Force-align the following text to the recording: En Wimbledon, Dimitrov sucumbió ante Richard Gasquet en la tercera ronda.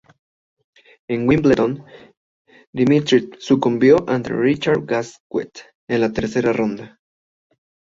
En 1.07 1.27
Wimbledon, 1.29 1.85
Dimitrov 2.73 3.37
sucumbió 3.37 4.09
ante 4.09 4.33
Richard 4.33 4.83
Gasquet 4.87 5.69
en 5.87 6.01
la 6.01 6.11
tercera 6.11 6.51
ronda. 6.53 6.99